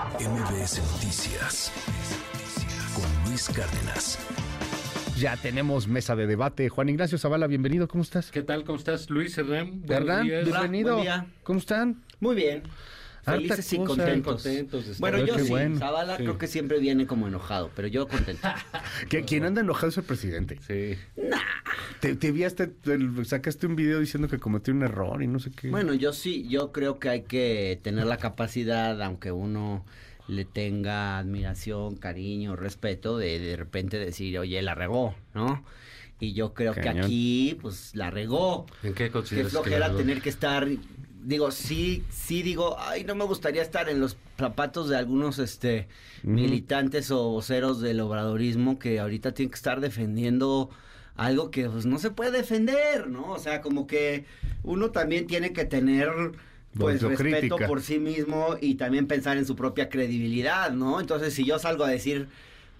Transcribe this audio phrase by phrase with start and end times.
[0.00, 1.70] MBS Noticias
[2.94, 4.18] con Luis Cárdenas.
[5.18, 6.70] Ya tenemos mesa de debate.
[6.70, 7.86] Juan Ignacio Zavala, bienvenido.
[7.86, 8.30] ¿Cómo estás?
[8.30, 8.64] ¿Qué tal?
[8.64, 9.82] ¿Cómo estás, Luis Hernán?
[9.86, 10.94] Hernán, bienvenido.
[10.94, 11.26] buen día.
[11.42, 12.02] ¿Cómo están?
[12.18, 12.62] Muy bien.
[13.24, 14.42] Felices y contentos.
[14.42, 15.48] Contentos de estar Bueno, yo sí.
[15.50, 15.78] bueno.
[15.78, 16.22] Zavala Sí.
[16.24, 18.46] creo que siempre viene como enojado, pero yo contento.
[19.08, 20.58] Que quien anda enojado es el presidente.
[20.66, 20.96] Sí.
[22.00, 25.38] Te, te vi hasta, el- sacaste un video diciendo que cometió un error y no
[25.38, 25.68] sé qué.
[25.70, 29.84] bueno, yo sí, yo creo que hay que tener la capacidad, aunque uno
[30.28, 35.64] le tenga admiración, cariño, respeto, de de repente decir, oye, la regó, ¿no?
[36.20, 38.66] Y yo creo que aquí, pues, la regó.
[38.82, 40.68] ¿En qué Qué consideras que flojera la- tener que estar,
[41.22, 45.88] digo, sí, sí digo, ay, no me gustaría estar en los zapatos de algunos, este,
[46.22, 50.70] militantes o voceros del obradorismo que ahorita tienen que estar defendiendo
[51.16, 53.32] algo que, pues, no se puede defender, ¿no?
[53.32, 54.24] O sea, como que
[54.62, 56.10] uno también tiene que tener,
[56.78, 61.00] pues, respeto por sí mismo y también pensar en su propia credibilidad, ¿no?
[61.00, 62.28] Entonces, si yo salgo a decir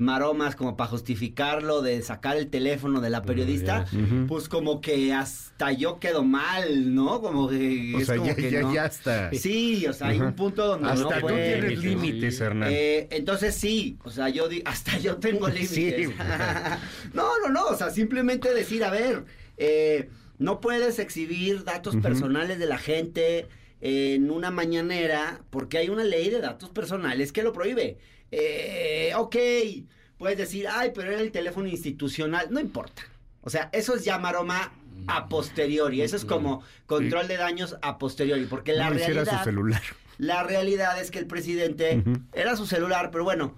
[0.00, 3.84] maromas como para justificarlo de sacar el teléfono de la periodista,
[4.26, 7.20] pues como que hasta yo quedo mal, ¿no?
[7.20, 8.74] Como que o es sea, como ya, que ya, no.
[8.74, 9.30] ya está.
[9.34, 11.60] Sí, o sea, hay un punto donde no Hasta tú puede.
[11.60, 12.70] tienes límites, Hernán.
[12.72, 15.68] Eh, entonces sí, o sea, yo di- hasta yo tengo límites.
[15.70, 16.06] Sí.
[17.12, 19.24] no, no, no, o sea, simplemente decir, a ver,
[19.58, 23.46] eh, no puedes exhibir datos personales de la gente
[23.82, 27.98] en una mañanera porque hay una ley de datos personales que lo prohíbe.
[28.30, 29.36] Eh, ok,
[30.18, 33.02] puedes decir, ay, pero era el teléfono institucional, no importa.
[33.42, 34.72] O sea, eso es ya maroma
[35.06, 39.38] a posteriori, eso es como control de daños a posteriori, porque la no realidad...
[39.38, 39.82] su celular.
[40.18, 42.02] La realidad es que el presidente
[42.34, 43.56] era su celular, pero bueno,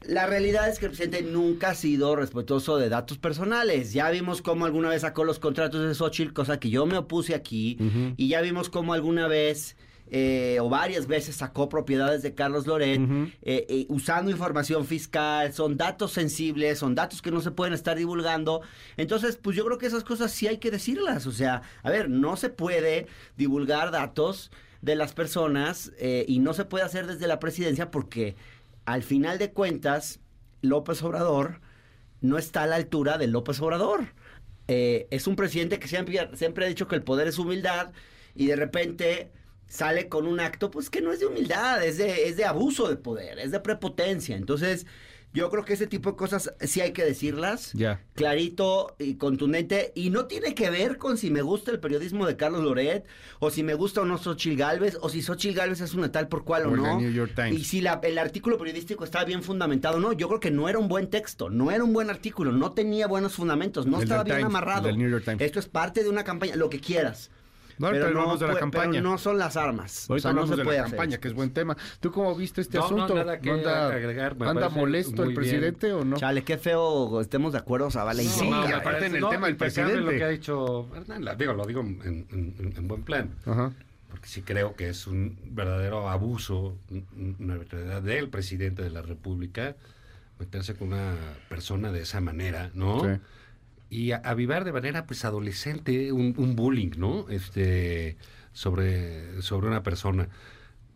[0.00, 3.92] la realidad es que el presidente nunca ha sido respetuoso de datos personales.
[3.92, 7.34] Ya vimos cómo alguna vez sacó los contratos de Xochitl, cosa que yo me opuse
[7.34, 7.76] aquí,
[8.16, 9.76] y ya vimos cómo alguna vez
[10.10, 15.76] eh, o varias veces sacó propiedades de Carlos Loret eh, eh, usando información fiscal, son
[15.76, 18.60] datos sensibles, son datos que no se pueden estar divulgando.
[18.96, 21.26] Entonces, pues yo creo que esas cosas sí hay que decirlas.
[21.26, 23.06] O sea, a ver, no se puede
[23.36, 24.50] divulgar datos
[24.80, 25.92] de las personas
[26.26, 28.34] y no se puede hacer desde la presidencia porque
[28.84, 30.20] al final de cuentas,
[30.60, 31.60] López Obrador
[32.20, 34.06] no está a la altura de López Obrador.
[34.68, 37.92] Eh, es un presidente que siempre, siempre ha dicho que el poder es humildad
[38.34, 39.30] y de repente
[39.72, 42.88] sale con un acto pues que no es de humildad, es de, es de abuso
[42.90, 44.36] de poder, es de prepotencia.
[44.36, 44.86] Entonces,
[45.32, 47.72] yo creo que ese tipo de cosas sí hay que decirlas.
[47.72, 48.02] Ya.
[48.14, 49.90] Clarito y contundente.
[49.94, 53.06] Y no tiene que ver con si me gusta el periodismo de Carlos Loret,
[53.38, 56.28] o si me gusta o no Xochil Gálvez, o si Xochil Gálvez es una tal
[56.28, 56.82] por cual o, no.
[56.98, 57.58] de New York Times.
[57.58, 60.12] Y si la- el artículo periodístico está bien fundamentado, no.
[60.12, 63.06] Yo creo que no era un buen texto, no era un buen artículo, no tenía
[63.06, 64.82] buenos fundamentos, no El estaba bien Times, amarrado.
[65.42, 67.30] Esto es parte de una campaña, lo que quieras.
[67.78, 68.90] No, ahorita hablamos de la campaña.
[68.92, 70.08] pero no son las armas.
[70.10, 71.76] Ahorita o sea, no se de puede la hacer campaña, que es buen tema.
[72.00, 73.14] ¿Tú cómo viste este No, no, asunto?
[73.14, 75.34] nada que anda, agregar, me anda molesto el muy bien.
[75.36, 76.16] presidente o no?
[76.16, 79.46] Chale, qué feo, estemos de acuerdo, Zavala y Sí, No, aparte en el no, tema
[79.46, 79.96] del presidente.
[80.00, 83.72] lo que ha dicho Hernán, digo, lo digo en, en- en buen plan, Ajá.
[84.10, 89.02] porque sí creo que es un verdadero abuso, un- una verdadera del presidente de la
[89.02, 89.76] República,
[90.38, 91.14] meterse con una
[91.48, 93.00] persona de esa manera, ¿no?
[93.00, 93.20] Sí.
[93.92, 97.28] Y avivar de manera pues adolescente un, un bullying, ¿no?
[97.28, 98.16] Este
[98.54, 100.28] sobre, sobre una persona.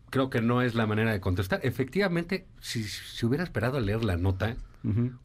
[0.09, 1.59] Creo que no es la manera de contestar.
[1.63, 4.55] Efectivamente, si, si hubiera esperado a leer la nota,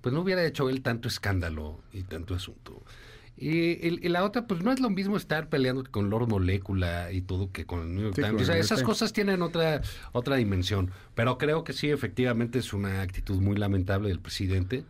[0.00, 2.82] pues no hubiera hecho él tanto escándalo y tanto asunto.
[3.36, 7.10] Y, y- y la otra, pues no es lo mismo estar peleando con Lord Molécula
[7.12, 8.42] y todo que con el New York Sí, Times.
[8.42, 9.80] O sea, esas cosas tienen otra,
[10.12, 10.90] otra dimensión.
[11.14, 14.84] Pero creo que sí, efectivamente es una actitud muy lamentable del presidente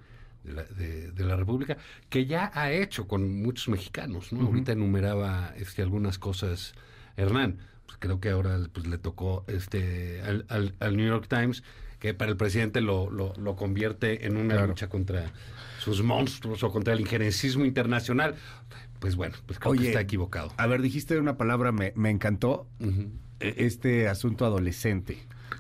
[0.44, 1.76] de la, de- de la República,
[2.08, 4.32] que ya ha hecho con muchos mexicanos.
[4.32, 4.46] ¿no?
[4.46, 6.74] Ahorita enumeraba este, algunas cosas
[7.16, 7.58] Hernán.
[7.86, 11.62] Pues creo que ahora pues, le tocó este al, al- al New York Times,
[11.98, 14.68] que para el presidente lo, lo, lo convierte en una Claro.
[14.68, 15.30] lucha contra
[15.78, 18.34] sus monstruos o contra el injerencismo internacional.
[18.98, 20.52] Pues bueno, pues creo que Oye, está equivocado.
[20.56, 22.68] A ver, dijiste una palabra, me, me encantó,
[23.40, 25.18] eh, este asunto adolescente.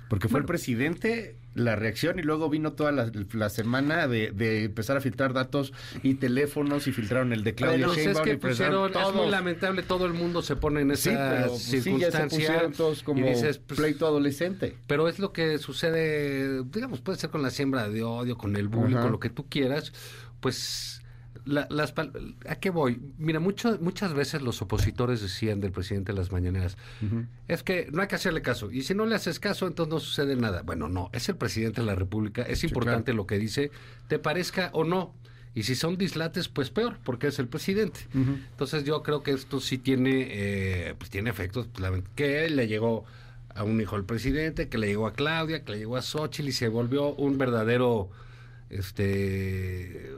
[0.08, 4.64] Porque fue el presidente la reacción y luego vino toda la, la semana de, de
[4.64, 5.72] empezar a filtrar datos
[6.02, 9.82] y teléfonos y filtraron el de Claudia Pues es que y pusieron, es muy lamentable,
[9.82, 12.70] todo el mundo se pone en Sí, esa pero pues, sí, ya se circunstancia.
[12.76, 14.76] todos como y dices, pues, pleito adolescente.
[14.86, 18.68] Pero es lo que sucede, digamos, puede ser con la siembra de odio, con el
[18.68, 19.92] bullying, con lo que tú quieras,
[20.40, 21.01] pues
[21.44, 21.92] la- las
[22.48, 23.00] ¿a qué voy?
[23.18, 26.76] Mira, mucho, muchas veces los opositores decían del presidente de las mañaneras,
[27.48, 30.00] es que no hay que hacerle caso, y si no le haces caso, entonces no
[30.00, 30.62] sucede nada.
[30.62, 33.70] Bueno, no, es el presidente de la República, es importante lo que dice,
[34.08, 35.14] te parezca o no.
[35.54, 38.00] Y si son dislates, pues peor, porque es el presidente.
[38.14, 43.04] Entonces yo creo que esto sí tiene, eh, pues tiene efectos, pues, que le llegó
[43.54, 46.48] a un hijo del presidente, que le llegó a Claudia, que le llegó a Xochitl
[46.48, 48.08] y se volvió un verdadero
[48.70, 50.10] este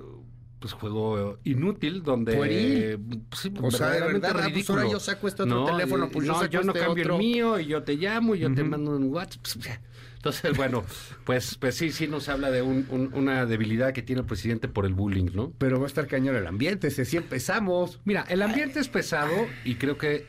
[0.64, 2.99] pues juego inútil donde Pueril.
[3.28, 4.78] pues, O sea, de verdad, ah, pues ridículo.
[4.81, 7.14] ahora yo saco este otro teléfono, pues yo no, yo no este cambio otro.
[7.16, 9.43] el mío y yo te llamo y yo te mando un WhatsApp.
[9.43, 9.69] Pues,
[10.16, 10.82] Entonces, bueno,
[11.25, 14.69] pues, pues sí, sí nos habla de un- un- una debilidad que tiene el presidente
[14.69, 15.52] por el bullying, ¿no?
[15.58, 18.00] Pero va a estar cañón el ambiente, si así empezamos.
[18.06, 19.34] Mira, el ambiente es pesado
[19.67, 20.25] y creo que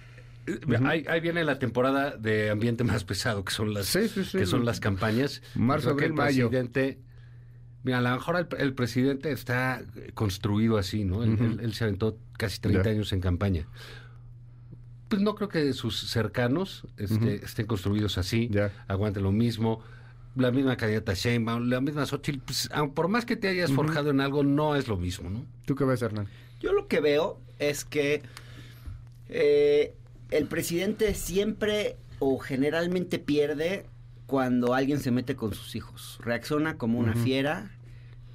[0.48, 4.26] eh, ahí, ahí viene la temporada de ambiente más pesado, que son las, Sí, sí,
[4.26, 4.38] sí.
[4.38, 5.42] que son las campañas.
[5.56, 6.50] Marzo, abril, mayo.
[6.50, 7.00] presidente,
[7.86, 11.24] mira, a lo mejor el, el presidente está eh, construido así, ¿no?
[11.24, 11.44] Él, Ujú.
[11.46, 12.90] él- él se aventó casi 30 Ya.
[12.92, 13.66] años en campaña.
[15.08, 18.72] Pues no creo que sus cercanos este, estén construidos así, Ya.
[18.88, 19.82] aguanten lo mismo.
[20.36, 24.20] La misma candidata Sheinbaum, la misma Xochitl, pues, por más que te hayas forjado en
[24.20, 25.46] algo, no es lo mismo, ¿no?
[25.66, 26.28] ¿Tú qué ves, Hernán?
[26.60, 28.22] Yo lo que veo es que
[29.30, 29.94] eh,
[30.32, 33.86] el presidente siempre o generalmente pierde
[34.26, 36.20] cuando alguien se mete con sus hijos.
[36.24, 37.72] Reacciona como una fiera.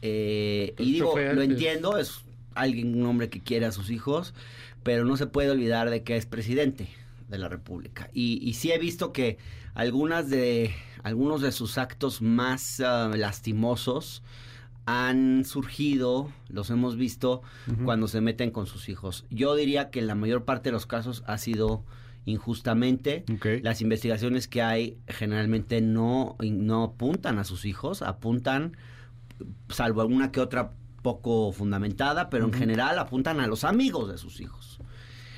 [0.03, 2.23] Eh, y digo, lo entiendo, es
[2.55, 4.35] alguien, un hombre que quiere a sus hijos,
[4.83, 6.89] pero no se puede olvidar de que es presidente
[7.29, 8.11] de la República.
[8.13, 9.39] Y, y sí he visto que
[9.75, 14.23] algunas de, algunos de sus actos más ah, lastimosos
[14.87, 17.43] han surgido, los hemos visto,
[17.85, 19.25] cuando se meten con sus hijos.
[19.31, 21.85] Yo diría que en la mayor parte de los casos ha sido
[22.25, 23.25] injustamente.
[23.63, 28.77] Las investigaciones que hay generalmente no, no apuntan a sus hijos, apuntan,
[29.69, 30.73] salvo alguna que otra
[31.03, 34.79] poco fundamentada, pero en general apuntan a los amigos de sus hijos.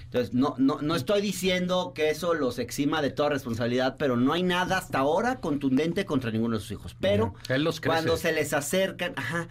[0.05, 4.33] Entonces, no, no, no estoy diciendo que eso los exima de toda responsabilidad, pero no
[4.35, 6.97] hay nada hasta ahora contundente contra ninguno de sus hijos.
[7.01, 7.95] Pero Él los crece.
[7.95, 9.49] cuando se les acercan, ajá,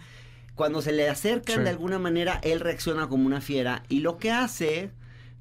[0.54, 1.62] cuando se le acercan Sí.
[1.62, 4.90] de alguna manera, él reacciona como una fiera y lo que hace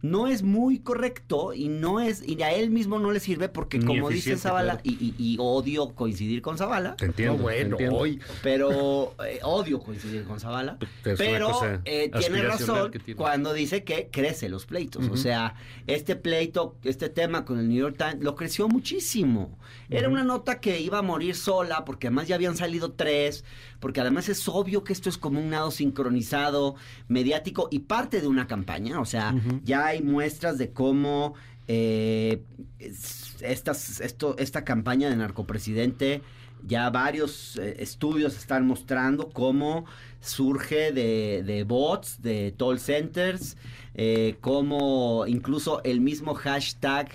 [0.01, 3.77] no es muy correcto y no es y a él mismo no le sirve porque
[3.77, 4.81] Ni como dice Zavala claro.
[4.83, 7.35] y, y- y odio coincidir con Zavala, Te entiendo.
[7.37, 7.97] No, bueno, te entiendo.
[7.97, 8.19] hoy.
[8.41, 11.51] pero eh, odio coincidir con Zavala, pero
[11.85, 13.15] eh, tiene razón tiene.
[13.15, 15.07] cuando dice que crece los pleitos.
[15.09, 15.55] O sea,
[15.87, 19.57] este pleito, este tema con el New York Times lo creció muchísimo.
[19.89, 23.43] Era una nota que iba a morir sola porque además ya habían salido tres,
[23.81, 26.75] porque además es obvio que esto es como un nado sincronizado,
[27.09, 29.01] mediático y parte de una campaña.
[29.01, 29.35] O sea,
[29.65, 31.33] ya hay muestras de cómo
[31.67, 32.41] eh,
[32.79, 36.21] es- estas, esto, esta campaña de narcopresidente,
[36.65, 39.85] ya varios eh, estudios están mostrando cómo
[40.19, 43.57] surge de, de bots, de call centers,
[43.95, 47.09] eh, cómo incluso el mismo hashtag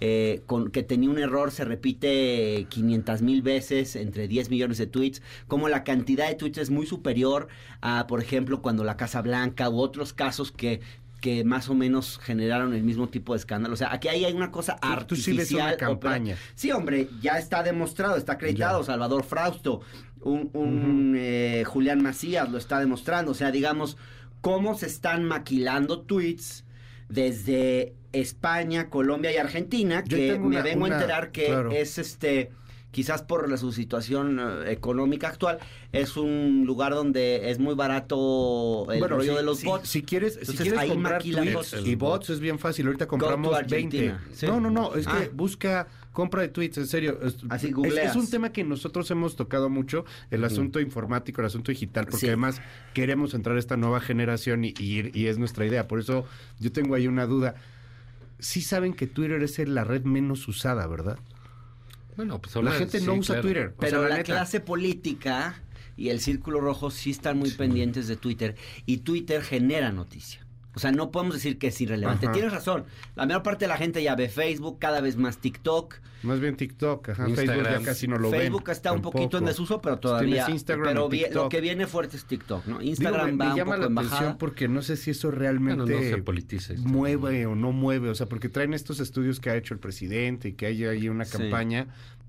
[0.00, 4.86] eh, con, que tenía un error se repite 500 mil veces entre 10 millones de
[4.86, 7.48] tweets, como la cantidad de tweets es muy superior
[7.80, 10.80] a, por ejemplo, cuando la Casa Blanca u otros casos que
[11.20, 13.72] que más o menos generaron el mismo tipo de escándalo.
[13.72, 15.36] O sea, aquí ahí hay una cosa Tú- tú sí artificial.
[15.38, 16.36] ves una opera- campaña.
[16.54, 18.80] Sí, hombre, ya está demostrado, está acreditado.
[18.80, 18.86] Ya.
[18.88, 19.80] Salvador Frausto,
[20.20, 23.30] un, un, eh, Julián Macías lo está demostrando.
[23.30, 23.96] O sea, digamos,
[24.42, 26.66] cómo se están maquilando tweets
[27.08, 31.70] desde España, Colombia y Argentina, Yo que me una- vengo una- a enterar que claro.
[31.72, 32.50] es este
[32.90, 35.58] quizás por la- su situación eh, económica actual,
[35.90, 39.88] es un lugar donde es muy barato el rollo si, de los si- bots.
[39.88, 42.86] Si quieres, si Entonces, quieres ahí comprar tweets y bots es bien fácil.
[42.86, 43.74] Ahorita compramos to 20.
[43.74, 44.46] Argentina, sí.
[44.46, 44.94] No, no, no.
[44.94, 45.18] Es Ah.
[45.22, 47.18] que busca compra de tweets, en serio.
[47.22, 48.12] Es, Así es- googleas.
[48.12, 52.20] es un tema que nosotros hemos tocado mucho, el asunto informático, el asunto digital, porque
[52.20, 52.26] Sí.
[52.28, 52.62] además
[52.94, 55.86] queremos entrar a esta nueva generación y, y- y es nuestra idea.
[55.86, 56.24] Por eso
[56.58, 57.56] yo tengo ahí una duda.
[58.38, 61.18] Sí saben que Twitter es la red menos usada, ¿verdad?
[62.16, 63.42] Bueno, pues La gente no usa claro.
[63.42, 63.66] Twitter.
[63.76, 64.24] O Pero sea, la, neta.
[64.34, 65.60] clase política
[65.96, 68.54] y el círculo rojo sí están muy pendientes de Twitter
[68.86, 70.43] y Twitter genera noticia.
[70.74, 72.26] O sea, no podemos decir que es irrelevante.
[72.26, 72.32] Ajá.
[72.32, 72.84] Tienes razón.
[73.14, 75.94] La mayor parte de la gente ya ve Facebook, cada vez más TikTok.
[76.24, 77.28] Más bien TikTok, ajá.
[77.28, 77.56] Instagram.
[77.64, 78.40] Facebook ya casi no lo ven.
[78.40, 80.44] Facebook está un poquito en desuso, pero todavía.
[80.46, 82.78] tienes Instagram pero vi- lo que viene fuerte es TikTok, ¿no?
[82.78, 84.38] Digo, Instagram me, me va un llama poco la en atención bajada.
[84.38, 86.88] porque no sé si eso realmente no se politiza esto.
[86.88, 90.48] mueve o no mueve, o sea, porque traen estos estudios que ha hecho el presidente
[90.48, 91.32] y que hay ahí una Sí.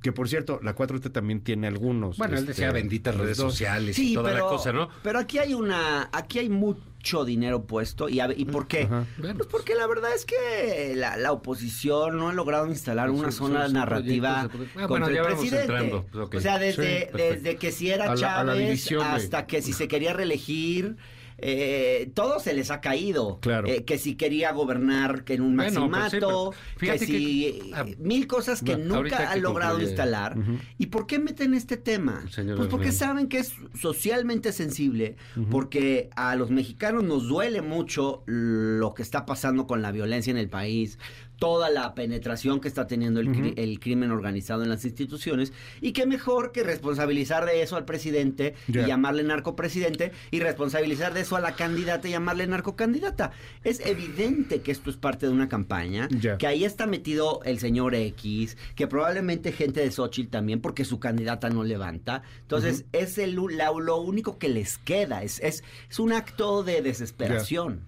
[0.05, 2.17] Que por cierto, la 4T también tiene algunos.
[2.19, 3.51] Bueno, él este, decía benditas redes dos.
[3.53, 4.87] sociales Sí, y toda pero, la cosa, ¿no?
[5.01, 8.83] pero aquí hay una, aquí hay mucho dinero puesto y, a ¿y por qué?
[8.83, 9.05] Ajá.
[9.19, 13.31] Pues porque la verdad es que la, la oposición no ha logrado instalar Son- una
[13.31, 15.73] zona narrativa proyectos Ah, contra bueno, el ya vamos presidente.
[15.73, 16.05] entrando.
[16.11, 16.35] Pues.
[16.35, 19.63] O sea, desde, desde que si era A la- a la Chávez de- hasta que
[19.63, 20.97] si se quería reelegir,
[21.37, 23.39] eh, todo se les ha caído.
[23.41, 23.67] Claro.
[23.67, 27.71] Eh, que si quería gobernar que en un Bueno, pues sí, maximato, que si que-
[27.73, 29.91] ah, mil cosas que bueno, nunca han logrado concluye.
[29.91, 30.35] instalar.
[30.77, 32.23] ¿Y por qué meten este tema?
[32.31, 35.15] Señor Pues porque saben que es socialmente sensible,
[35.51, 40.37] porque a los mexicanos nos duele mucho lo que está pasando con la violencia en
[40.37, 40.99] el país,
[41.37, 45.51] toda la penetración que está teniendo el, cri- el crimen organizado en las instituciones
[45.81, 51.21] y qué mejor que responsabilizar de eso al presidente y llamarle narcopresidente y responsabilizar de
[51.21, 53.31] eso a la candidata y llamarle narcocandidata.
[53.63, 57.95] Es evidente que esto es parte de una campaña, que ahí está metido el señor
[57.95, 62.23] X, que probablemente gente de Xochitl también porque su candidata no levanta.
[62.41, 66.81] Entonces es el, la- lo único que les queda, es, es, es un acto de
[66.81, 67.81] desesperación.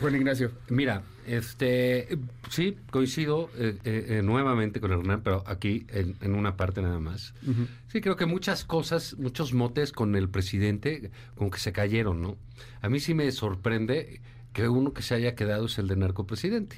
[0.00, 0.50] Juan Ignacio.
[0.68, 2.08] Mira, este,
[2.48, 6.98] sí, coincido eh, eh, eh, nuevamente con Hernán, pero aquí en, en una parte nada
[6.98, 7.34] más.
[7.88, 12.36] Sí, creo que muchas cosas, muchos motes con el presidente, como que se cayeron, ¿no?
[12.80, 14.20] A mí sí me sorprende
[14.52, 16.76] que uno que se haya quedado es el de narcopresidente.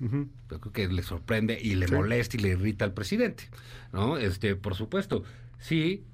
[0.00, 1.94] Yo creo que le sorprende y le Sí.
[1.94, 3.44] molesta y le irrita al presidente,
[3.92, 4.16] ¿no?
[4.16, 5.24] Este, por supuesto,
[5.58, 6.04] sí,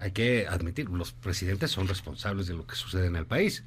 [0.00, 3.64] hay que admitir, los presidentes son responsables de lo que sucede en el país.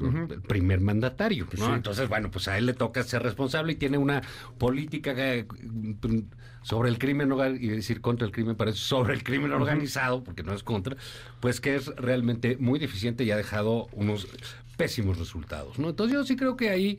[0.00, 1.66] El primer mandatario, ¿no?
[1.66, 1.72] Sí.
[1.72, 4.22] Entonces, bueno, pues a él le toca ser responsable y tiene una
[4.58, 5.46] política eh,
[6.62, 10.52] sobre el crimen, y decir contra el crimen, parece sobre el crimen organizado, porque no
[10.52, 10.96] es contra,
[11.40, 14.26] pues que es realmente muy deficiente y ha dejado unos
[14.76, 15.90] pésimos resultados, ¿no?
[15.90, 16.98] Entonces yo sí creo que ahí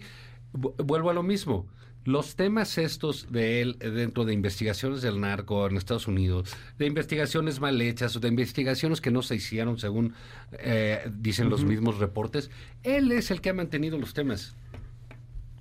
[0.54, 1.68] vu- vuelvo a lo mismo.
[2.08, 6.86] Los temas estos de él eh, dentro de investigaciones del narco en Estados Unidos, de
[6.86, 10.14] investigaciones mal hechas o de investigaciones que no se hicieron según
[10.54, 12.50] eh, dicen los mismos reportes,
[12.84, 14.56] él es el que ha mantenido los temas.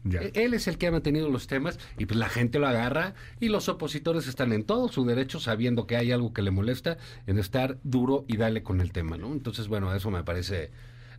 [0.04, 0.20] Ya.
[0.22, 3.14] E- Él es el que ha mantenido los temas y pues la gente lo agarra
[3.40, 6.96] y los opositores están en todo su derecho sabiendo que hay algo que le molesta
[7.26, 9.32] en estar duro y dale con el tema, ¿no?
[9.32, 10.70] Entonces, bueno, eso me parece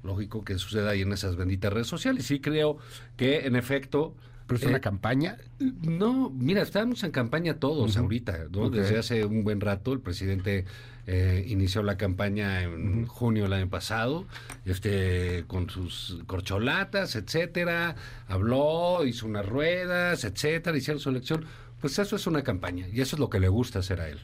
[0.03, 2.25] lógico que suceda ahí en esas benditas redes sociales.
[2.27, 2.77] Sí creo
[3.17, 4.15] que en efecto...
[4.47, 5.37] Pero es una eh, campaña.
[5.59, 8.69] no, mira, estamos en campaña todos ahorita, ¿no?
[8.69, 10.65] Desde hace un buen rato el presidente
[11.09, 14.25] eh, inició la campaña en junio del año pasado,
[14.65, 17.95] este, con sus corcholatas, etcétera,
[18.27, 21.45] habló, hizo unas ruedas, etcétera, hicieron su elección.
[21.79, 24.19] Pues eso es una campaña y eso es lo que le gusta hacer a él.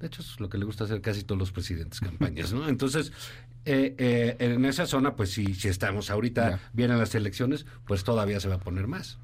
[0.00, 2.68] De hecho, eso es lo que le gusta hacer casi todos los presidentes, campañas, ¿no?
[2.68, 3.12] Entonces,
[3.64, 8.40] eh, eh, en esa zona, pues si, si estamos ahorita, vienen las elecciones, pues todavía
[8.40, 9.18] se va a poner más.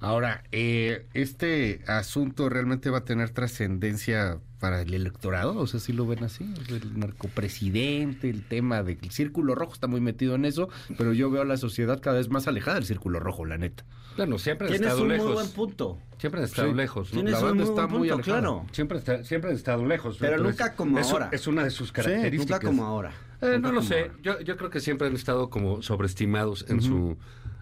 [0.00, 5.58] Ahora, eh, ¿este asunto realmente va a tener trascendencia para el electorado?
[5.58, 6.52] O sea, si lo ven así?
[6.70, 11.42] El narcopresidente, el tema del círculo rojo está muy metido en eso, pero yo veo
[11.42, 13.84] a la sociedad cada vez más alejada del círculo rojo, la neta.
[14.16, 15.26] Bueno, siempre han Tienes estado un lejos.
[15.26, 15.98] muy buen punto.
[16.18, 16.74] Siempre han estado Sí.
[16.74, 17.14] lejos, ¿no?
[17.20, 18.40] Tienes la un banda muy está buen muy punto, alejada.
[18.40, 18.66] claro.
[18.72, 20.16] Siempre, está- siempre han estado lejos.
[20.18, 21.28] Pero Entonces, nunca como ahora.
[21.32, 22.62] Es una de sus Sí, características.
[22.62, 23.12] Nunca como ahora.
[23.40, 24.00] Eh, Nunca no lo sé.
[24.00, 24.14] ahora.
[24.22, 27.16] Yo, yo creo que siempre han estado como sobreestimados en su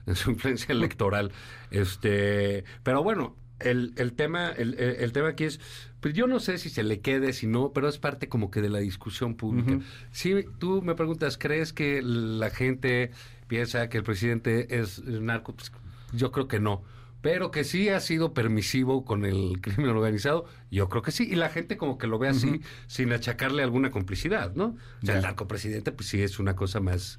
[0.09, 1.31] en su influencia electoral.
[1.71, 5.61] Este, pero bueno, el, el tema el, el- el tema aquí es
[6.01, 8.61] pues yo no sé si se le quede, si no, pero es parte como que
[8.61, 9.81] de la discusión pública.
[10.13, 13.11] Si tú me preguntas, ¿crees que la gente
[13.49, 15.57] piensa que el presidente es narco?
[15.57, 15.73] Pues,
[16.13, 16.85] yo creo que no.
[17.21, 21.27] Pero que sí ha sido permisivo con el crimen organizado, yo creo que sí.
[21.29, 24.77] Y la gente como que lo ve así, sin achacarle alguna complicidad, ¿no?
[25.03, 25.27] O sea, el Ya.
[25.27, 27.19] narcopresidente, pues sí es una cosa más,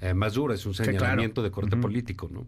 [0.00, 0.92] eh, más dura, es un claro.
[0.92, 2.46] señalamiento de corte político, ¿no?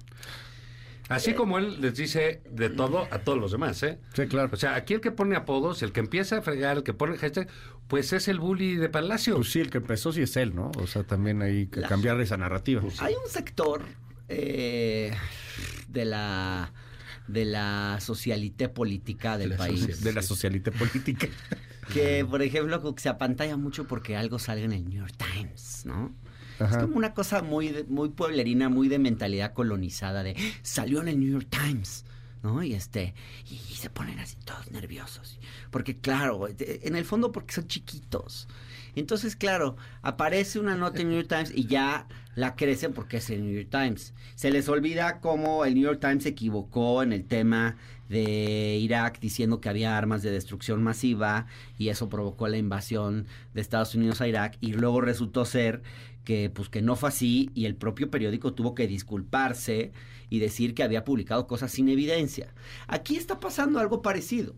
[1.09, 3.99] Así como él les dice de todo a todos los demás, ¿eh?
[4.15, 4.49] Sí, claro.
[4.53, 7.19] O sea, aquí el que pone apodos, el que empieza a fregar, el que pone
[7.19, 7.49] hashtag,
[7.89, 9.35] pues es el bully de Palacio.
[9.37, 10.71] Pues sí, el que empezó sí es él, ¿no?
[10.79, 12.83] O sea, también hay que La- cambiar esa narrativa.
[13.01, 13.83] Hay un sector
[14.29, 15.13] eh,
[15.89, 16.73] de la
[17.29, 21.29] de la socialité política del La país De la socialite política.
[21.93, 26.15] que por ejemplo se apantalla mucho porque algo salga en el New York Times, ¿no?
[26.71, 31.21] Es como una cosa muy muy pueblerina, muy de mentalidad colonizada de salió en el
[31.21, 32.05] New York Times,
[32.43, 32.63] ¿no?
[32.63, 33.15] Y este
[33.49, 35.39] y, y se ponen así todos nerviosos,
[35.71, 38.49] porque claro, en el fondo porque son chiquitos.
[38.95, 43.31] Entonces, claro, aparece una nota en New York Times y ya la crecen porque es
[43.31, 44.15] el New York Times.
[44.35, 47.77] Se les olvida cómo el New York Times se equivocó en el tema
[48.13, 51.47] de Irak diciendo que había armas de destrucción masiva
[51.79, 55.83] y eso provocó la invasión de Estados Unidos a Irak y luego resultó ser
[56.23, 59.93] que pues que no fue así y el propio periódico tuvo que disculparse
[60.29, 62.53] y decir que había publicado cosas sin evidencia.
[62.87, 64.55] Aquí está pasando algo parecido.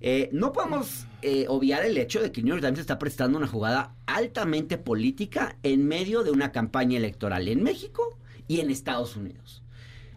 [0.00, 3.48] Eh, no podemos eh, obviar el hecho de que New York Times está prestando una
[3.48, 9.63] jugada altamente política en medio de una campaña electoral en México y en Estados Unidos.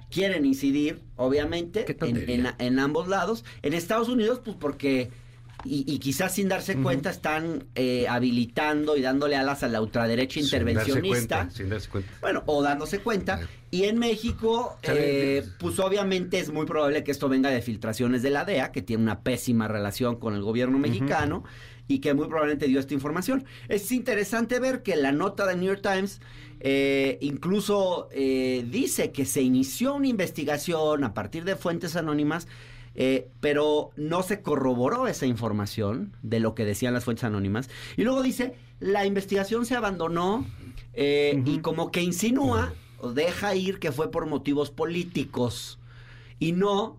[0.09, 3.43] Quieren incidir, obviamente, en- en ambos lados.
[3.61, 5.09] En Estados Unidos, pues porque
[5.63, 10.35] y, y quizás sin darse cuenta están eh, habilitando y dándole alas a la ultraderecha
[10.35, 11.37] Sin darse intervencionista.
[11.37, 12.11] cuenta, sin darse cuenta.
[12.21, 13.39] Bueno, o dándose cuenta.
[13.39, 13.45] Sí.
[13.69, 18.29] Y en México, eh, pues obviamente es muy probable que esto venga de filtraciones de
[18.29, 21.43] la DEA, que tiene una pésima relación con el gobierno mexicano
[21.87, 23.45] y que muy probablemente dio esta información.
[23.67, 26.21] Es interesante ver que la nota del New York Times
[26.59, 32.47] eh, incluso eh, dice que se inició una investigación a partir de fuentes anónimas.
[32.99, 37.69] Eh, pero no se corroboró esa información de lo que decían las fuentes anónimas.
[37.95, 40.45] Y luego dice, la investigación se abandonó
[40.93, 45.77] eh, y como que insinúa o deja ir que fue por motivos políticos
[46.39, 46.97] y no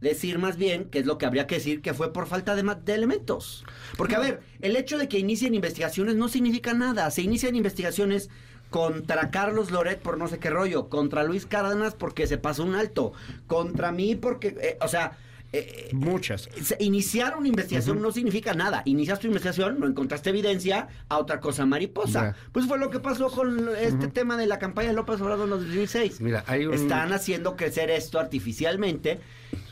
[0.00, 2.62] decir más bien, que es lo que habría que decir, que fue por falta de,
[2.62, 3.66] de elementos.
[3.98, 7.10] Porque, a ver, el hecho de que inicien investigaciones no significa nada.
[7.10, 8.30] Se inician investigaciones
[8.70, 12.74] contra Carlos Loret por no sé qué rollo, contra Luis Cárdenas porque se pasó un
[12.74, 13.12] alto,
[13.46, 15.18] contra mí porque, eh, o sea...
[15.52, 16.48] eh, Muchas.
[16.78, 18.82] Iniciar una investigación no significa nada.
[18.84, 22.34] Iniciaste tu investigación, no encontraste evidencia, a otra cosa mariposa.
[22.52, 25.50] Pues fue lo que pasó con este tema de la campaña de López Obrador en
[25.50, 26.20] los 2006.
[26.20, 29.20] Mira, hay un- Están haciendo crecer esto artificialmente.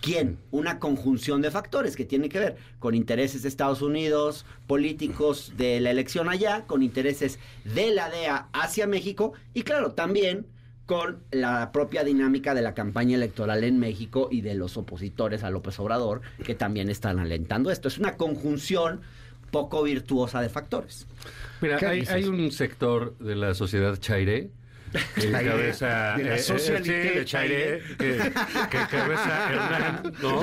[0.01, 0.39] ¿Quién?
[0.51, 5.81] Una conjunción de factores que tiene que ver con intereses de Estados Unidos, políticos de
[5.81, 10.47] la elección allá, con intereses de la DEA hacia México y claro, también
[10.87, 15.51] con la propia dinámica de la campaña electoral en México y de los opositores a
[15.51, 17.89] López Obrador, que también están alentando esto.
[17.89, 19.01] Es una conjunción
[19.51, 21.07] poco virtuosa de factores.
[21.61, 24.51] Mira, ¿Qué hay, hay un sector de la sociedad chaire
[25.15, 28.19] que cabeza de la eh, eh, socialité de Chairé, que,
[28.71, 30.43] que cabeza Hernán, ¿no?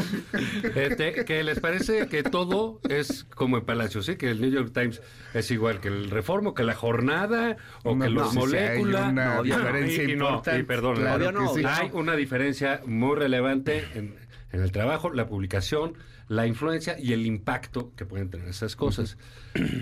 [0.76, 4.72] Este, que les parece que todo es como en Palacio, sí, que el New York
[4.74, 5.02] Times
[5.34, 8.40] es igual que el Reformo, que la Jornada o No, que no, los sí, sí,
[8.40, 9.12] hay moléculas.
[9.12, 11.64] una No, diferencia y, no, importante, y perdón, claro sí.
[11.66, 14.16] hay una diferencia muy relevante en,
[14.52, 15.94] en el trabajo, la publicación,
[16.28, 19.18] la influencia y el impacto que pueden tener esas cosas.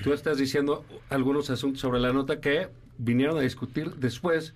[0.04, 4.54] Tú estás diciendo algunos asuntos sobre la nota que vinieron a discutir después,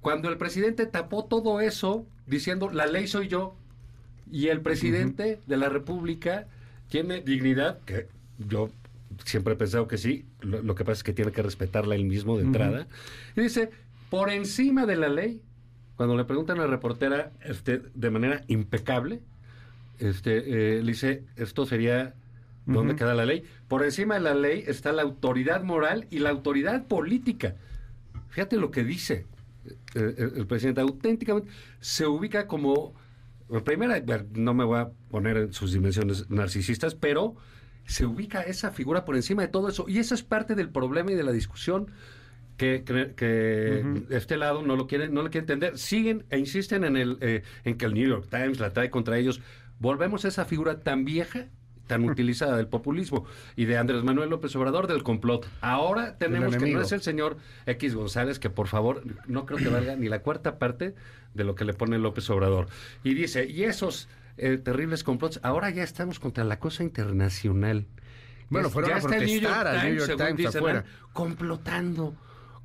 [0.00, 3.54] cuando el presidente tapó todo eso diciendo la ley soy yo
[4.30, 6.48] y el presidente de la República
[6.88, 8.70] tiene dignidad, que yo
[9.24, 12.04] siempre he pensado que sí, lo, lo que pasa es que tiene que respetarla él
[12.04, 12.88] mismo de entrada,
[13.36, 13.70] y dice,
[14.10, 15.40] por encima de la ley,
[15.96, 19.20] cuando le preguntan a la reportera este, de manera impecable,
[19.98, 22.14] este, eh, le dice, esto sería,
[22.66, 23.44] ¿dónde queda la ley?
[23.68, 27.56] Por encima de la ley está la autoridad moral y la autoridad política.
[28.28, 29.26] Fíjate lo que dice
[29.94, 31.48] eh, el, el presidente, auténticamente
[31.80, 32.94] se ubica como,
[33.64, 34.02] primera,
[34.34, 37.36] no me voy a poner en sus dimensiones narcisistas, pero
[37.86, 39.86] se ubica esa figura por encima de todo eso.
[39.88, 41.90] Y eso es parte del problema y de la discusión
[42.56, 44.06] que, que, que Ujú.
[44.10, 45.78] este lado no lo quiere, no lo quiere entender.
[45.78, 49.18] Siguen e insisten en, el, eh, en que el New York Times la trae contra
[49.18, 49.40] ellos.
[49.78, 51.48] Volvemos a esa figura tan vieja
[51.86, 55.48] tan utilizada del populismo y de Andrés Manuel López Obrador del complot.
[55.60, 59.68] Ahora tenemos que no es el señor X González, que por favor no creo que
[59.68, 60.94] valga ni la cuarta parte
[61.34, 62.68] de lo que le pone López Obrador.
[63.04, 67.86] Y dice, y esos eh, terribles complots, ahora ya estamos contra la cosa internacional.
[68.48, 70.84] Bueno, fueron ya a está el New York protestar al New York Times dicen, afuera.
[71.12, 72.14] complotando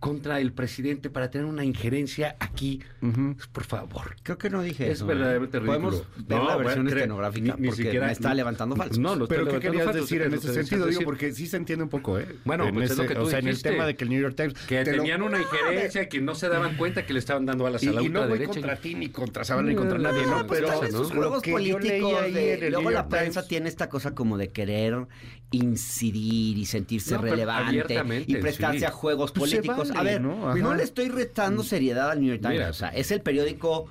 [0.02, 2.82] contra el presidente para tener una injerencia aquí.
[3.04, 3.36] Ujú.
[3.54, 4.16] Por favor.
[4.24, 5.06] Creo que no dije Es eso.
[5.06, 5.60] verdaderamente ¿eh?
[5.62, 5.80] ridículo.
[5.92, 8.98] Podemos ver No, la versión bueno, estenográfica ni- ni porque siquiera- me está levantando falsos.
[8.98, 10.88] No, no Pero ¿qué querías falsos, decir en es lo ese sentido?
[10.88, 12.28] Digo, porque sí se entiende un poco, ¿eh?
[12.46, 13.70] Bueno, en pues es lo que tú o sea, en el dijiste.
[13.70, 14.54] tema de que el New York Times...
[14.68, 17.68] Que te lo- tenían una injerencia que no se daban cuenta que le estaban dando
[17.68, 18.52] alas Y, a la y no voy ultraderecha.
[18.54, 22.22] contra ti, ni contra Zavala, ni contra nadie, no, pues, Pero esos lo juegos políticos
[22.72, 25.06] luego la prensa tiene esta cosa como de querer
[25.54, 29.52] incidir y sentirse relevante y prestarse a juegos Pues
[29.96, 30.74] a ver, ¿no?
[30.76, 32.54] le estoy retando seriedad al New York Times.
[32.58, 32.70] Mira.
[32.70, 33.88] o sea, es el periódico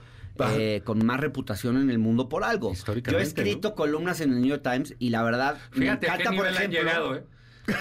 [0.53, 2.73] eh, con más reputación en el mundo por algo.
[2.75, 6.15] Yo he escrito columnas en el New York Times y la verdad me Fíjate a
[6.15, 6.81] encanta, por ejemplo.
[6.81, 7.25] llegado, ¿eh?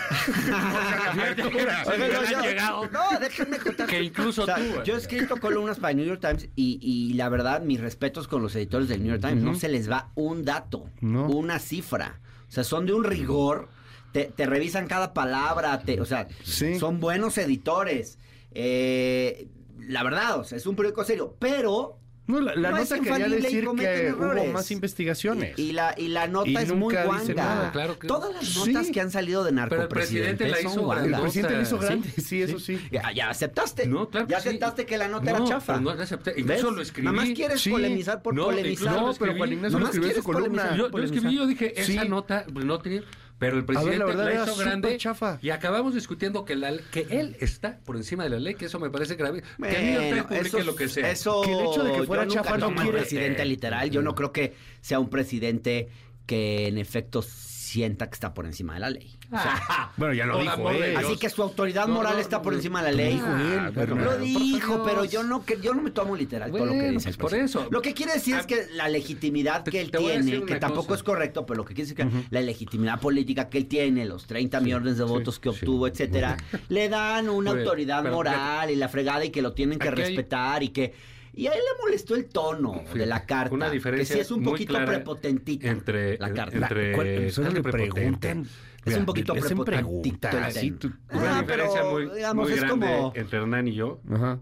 [2.92, 3.88] No, déjenme contar.
[3.88, 4.84] Que incluso O sea, tú, güey.
[4.86, 8.28] Yo he escrito columnas para el New York Times y, y la verdad, mis respetos
[8.28, 9.44] con los editores del New York Times.
[9.44, 11.28] No se les va un dato, No.
[11.28, 12.20] una cifra.
[12.48, 13.70] O sea, son de un rigor.
[14.12, 15.80] Te, te revisan cada palabra.
[15.82, 16.80] Te, o sea, Sí.
[16.80, 18.18] son buenos editores.
[18.52, 19.48] Eh,
[19.88, 21.36] la verdad, o sea, es un periódico serio.
[21.40, 21.96] Pero
[22.28, 24.44] No, la, la No es nota quería infalible y decir cometen que errores.
[24.46, 25.58] hubo más investigaciones.
[25.58, 27.34] Y, y la, y la nota Y es muy guanga.
[27.34, 28.72] nada, claro que- Todas las Sí.
[28.72, 31.80] notas que han salido de Pero el presidente la son hizo el presidente lo hizo
[31.80, 31.86] Sí.
[31.88, 32.80] grande, sí, eso sí.
[32.92, 33.88] Ya, ya aceptaste.
[33.88, 34.50] No, claro que ya sí.
[34.50, 35.74] aceptaste que la nota No, era chafa.
[35.74, 36.34] pero no la acepté.
[36.38, 36.76] Incluso ¿Ves?
[36.76, 37.06] lo escribí.
[37.06, 37.72] Nada más quieres Sí.
[37.72, 38.94] polemizar por No, polemizar.
[38.96, 39.52] No, lo pero Juan.
[39.54, 40.70] Ignacio lo escribió en su columna.
[40.72, 41.16] Yo, yo polemizar.
[41.18, 43.02] escribí, yo dije, esa nota pues, no tiene...
[43.40, 45.40] Pero el ver, la presidente verdad la hizo grande chafa.
[45.42, 48.80] y acabamos discutiendo que, la, que él está por encima de la ley, que eso
[48.80, 49.42] me parece grave.
[49.42, 51.10] que Bueno, publique lo que sea.
[51.10, 53.90] Eso, Que el hecho de que fuera chafa no quiere- presidente literal.
[53.90, 55.88] Yo no creo que sea un presidente
[56.26, 57.22] que en efecto
[57.70, 59.16] sienta que está por encima de la ley.
[59.98, 60.70] Bueno, ya lo dijo.
[60.72, 60.84] Dios.
[60.98, 62.58] Así que su autoridad No, moral no, está por no.
[62.60, 63.14] encima de la ley.
[63.16, 64.12] dijo él, Ah, Bernardo.
[64.12, 64.82] Lo dijo, Dios.
[64.86, 67.04] pero yo no que yo no me tomo literal todo lo que Bueno, dice.
[67.06, 67.68] pues el por eso.
[67.70, 70.88] Lo que quiere decir Ah, es que la legitimidad te- que él tiene, que tampoco
[70.88, 70.98] cosa.
[70.98, 74.26] es correcto, pero lo que quiere decir que la legitimidad política que él tiene, los
[74.26, 76.38] 30 millones de votos que sí, obtuvo, etcétera,
[76.70, 80.64] le dan una autoridad pero moral y la fregada y que lo tienen que respetar
[80.64, 80.94] y que
[81.34, 84.26] y a él le molestó el tono Fíjate, de la carta, una diferencia que sí
[84.26, 86.58] es un poquito prepotentita entre la carta.
[86.58, 87.94] entre ¿Cuál- solo es le prepotente.
[87.94, 88.42] preguntan?
[88.42, 90.74] Es Mira, un poquito prepotentito sí,
[91.12, 94.40] Una Ah, diferencia pero, muy, digamos, muy es grande como- entre Hernán y yo Ajá.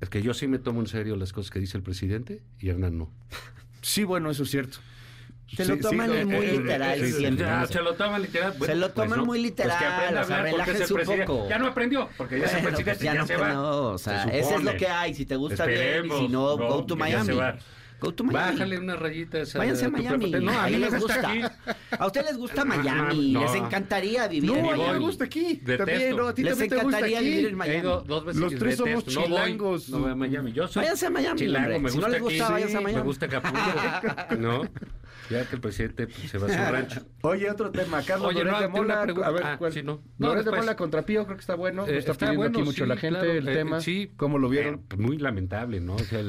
[0.00, 2.68] es que yo sí me tomo en serio las cosas que dice el presidente y
[2.70, 3.10] Hernán no.
[3.82, 4.78] Sí, bueno, eso es cierto.
[5.56, 6.98] Se lo toman muy literal
[7.68, 8.54] se lo toman literal.
[8.60, 11.48] Se lo toman muy literal, Pues que o sea, el relájense un poco.
[11.48, 13.52] Ya no aprendió, porque ya Bueno, presidente pues ya ya no, se que va.
[13.54, 15.14] no, o Se sea, eso es lo que hay.
[15.14, 17.58] Si te gusta bien y si no, go to que ya se Miami.
[18.00, 18.52] Go to Miami.
[18.52, 19.54] Bájale unas rayitas.
[19.54, 20.30] Váyanse a Miami.
[20.30, 21.30] No, a Ahí mí les gusta gusta.
[21.30, 21.76] aquí.
[21.98, 23.32] A ustedes les gusta No, Miami.
[23.32, 23.40] no.
[23.40, 25.04] Les encantaría vivir No, en a mí me Miami.
[25.04, 25.54] gusta aquí.
[25.64, 25.84] Detesto.
[25.84, 27.28] También, no, a ti Les también te gusta encantaría aquí.
[27.28, 27.78] vivir en Miami.
[27.80, 29.20] ido dos veces Los tres somos detesto.
[29.20, 29.88] No voy, chilangos.
[29.90, 30.52] No voy a Miami.
[30.52, 32.52] Yo soy Váyanse a Miami, chilango, me Si no gusta les gusta, aquí.
[32.52, 33.00] váyanse a Miami.
[33.00, 34.36] Me gusta Acapulco.
[34.38, 34.62] ¿No?
[35.30, 37.00] Ya que el presidente pues, se va a su rancho.
[37.20, 38.00] Oye, otro tema.
[38.02, 39.02] Carlos Oye, Loret no, de Mola.
[39.02, 39.72] A ver, Ah, ¿cuál?
[39.72, 40.00] sí, no.
[40.16, 40.52] No, Loret de.
[40.52, 41.86] Mola contra Pío, creo que está bueno.
[41.86, 43.80] Eh, está, pidiendo aquí mucho sí, la gente claro, el eh, tema.
[43.80, 44.10] sí.
[44.16, 44.76] ¿Cómo lo vieron?
[44.76, 45.96] Eh, pues, muy lamentable, ¿no?
[45.96, 46.22] O sea,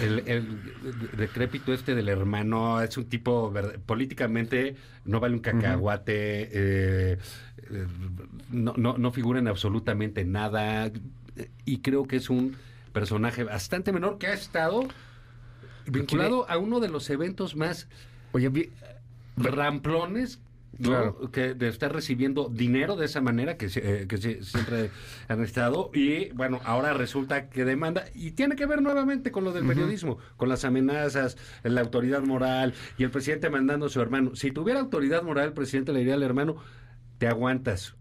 [0.00, 0.46] el, el-
[1.16, 3.52] decrépito este del hermano es un tipo
[3.86, 6.12] políticamente no vale un cacahuate,
[6.52, 7.18] eh,
[7.70, 7.86] eh,
[8.50, 12.56] no, no, no figura en absolutamente nada eh, y creo que es un
[12.92, 14.86] personaje bastante menor que ha estado
[15.86, 17.88] vinculado a uno de los eventos más
[18.32, 18.70] Oye, vi-
[19.36, 20.40] ramplones
[20.82, 20.88] ¿no?
[20.90, 21.30] Claro.
[21.30, 24.90] que de estar recibiendo dinero de esa manera que, eh, que siempre
[25.28, 29.52] han estado y bueno ahora resulta que demanda y tiene que ver nuevamente con lo
[29.52, 34.34] del periodismo con las amenazas la autoridad moral y el presidente mandando a su hermano
[34.34, 36.56] si tuviera autoridad moral el presidente le diría al hermano
[37.18, 37.94] te aguantas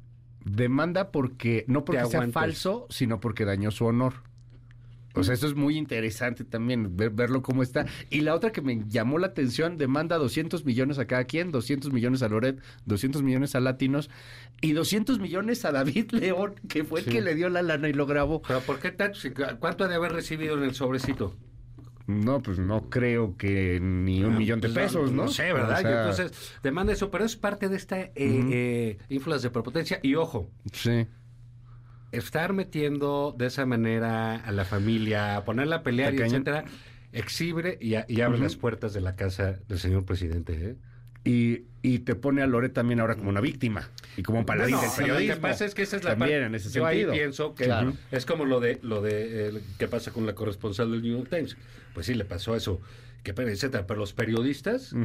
[0.44, 4.14] demanda porque no porque sea falso, sino porque dañó su honor.
[5.16, 7.86] O sea, esto es muy interesante también, ver- verlo cómo está.
[8.10, 11.92] Y la otra que me llamó la atención, demanda 200 millones a cada quien, 200
[11.92, 14.10] millones a Loret, 200 millones a Latinos
[14.62, 17.94] y 200 millones a David León, que fue el que le dio la lana y
[17.94, 18.42] lo grabó.
[18.42, 19.20] pero ¿por qué tanto?
[19.60, 21.36] ¿cuánto ha de haber recibido en el sobrecito?
[22.08, 25.24] No, pues no creo que ni un Ah, millón de pues, pesos, ¿no?
[25.26, 25.78] No sé, ¿verdad?
[25.78, 30.00] O sea, entonces demanda eso, pero es parte de esta eh, eh, ínfulas de prepotencia
[30.02, 31.06] y ojo, Sí.
[32.12, 36.36] Estar metiendo de esa manera a la familia, ponerla a pelear, y cañón.
[36.36, 36.66] etcétera,
[37.14, 40.54] exhibe y, a- y abre las puertas de la casa del señor presidente.
[40.54, 40.76] ¿eh?
[41.24, 44.76] Y, y te pone a Loret también ahora como una víctima y como un paladín
[44.76, 45.36] Bueno, del periodismo.
[45.36, 47.14] Lo que pasa es que esa es la También parte- en ese Yo ahí sentido.
[47.14, 47.94] pienso que Claro.
[48.12, 51.30] es como lo de lo de eh, qué pasa con la corresponsal del New York
[51.30, 51.58] Times.
[51.94, 52.82] Pues sí, le pasó eso,
[53.24, 53.86] que pena, etcétera.
[53.86, 54.96] Pero los periodistas,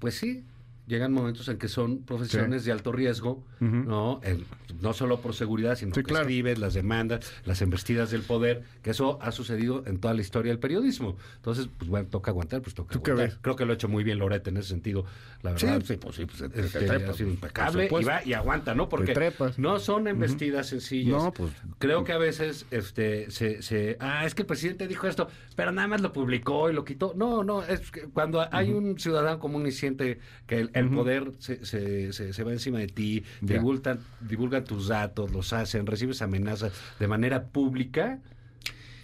[0.00, 0.44] pues sí,
[0.86, 3.44] llegan momentos en que son profesiones de alto riesgo.
[3.60, 4.20] ¿no?
[4.24, 4.44] El-
[4.80, 6.22] no solo por seguridad, sino Sí, que claro.
[6.24, 10.50] escribes, las demandas, las embestidas del poder, que eso ha sucedido en toda la historia
[10.50, 11.16] del periodismo.
[11.36, 13.34] Entonces, pues bueno, toca aguantar, pues toca ¿Tú qué aguantar.
[13.36, 13.38] ves?
[13.42, 15.04] Creo que lo ha hecho muy bien Loret en ese sentido,
[15.42, 15.82] la Sí, verdad.
[15.86, 18.32] sí, pues sí, pues, te- te Este, trepas, ha sido por impecable y va y
[18.32, 18.88] aguanta, ¿no?
[18.88, 19.58] Porque trepas.
[19.58, 21.22] no son embestidas sencillas.
[21.22, 25.06] No, pues- Creo que a veces este se, se ah, es que el presidente dijo
[25.06, 27.12] esto, pero nada más lo publicó y lo quitó.
[27.14, 30.18] No, no, es que cuando hay un ciudadano común y siente
[30.48, 34.88] que el, el poder se, se, se, se va encima de ti, divulgan, divulgan tus
[34.88, 38.20] datos, los hacen, recibes amenazas de manera pública,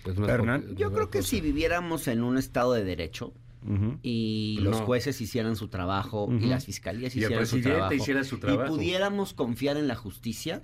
[0.05, 1.31] pues no Hernán, Yo no creo que cosa.
[1.31, 3.33] si viviéramos en un estado de derecho
[4.03, 4.87] y los No.
[4.87, 8.73] jueces hicieran su trabajo y las fiscalías Y el hicieran su trabajo, hiciera su trabajo.
[8.73, 10.63] y pudiéramos confiar en la justicia,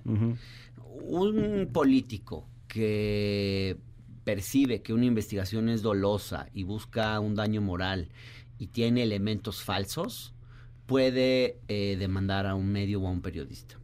[1.03, 3.77] un político que
[4.25, 8.09] percibe que una investigación es dolosa y busca un daño moral
[8.59, 10.34] y tiene elementos falsos,
[10.87, 13.77] puede eh, demandar a un medio o a un periodista.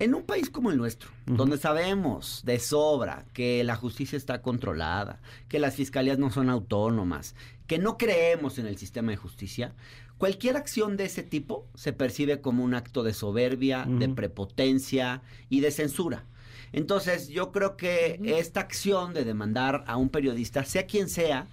[0.00, 5.20] En un país como el nuestro, donde sabemos de sobra que la justicia está controlada,
[5.48, 7.36] que las fiscalías no son autónomas,
[7.68, 9.72] que no creemos en el sistema de justicia,
[10.18, 15.60] cualquier acción de ese tipo se percibe como un acto de soberbia, de prepotencia y
[15.60, 16.26] de censura.
[16.72, 21.48] Entonces, yo creo que esta acción de demandar a un periodista, sea quien sea,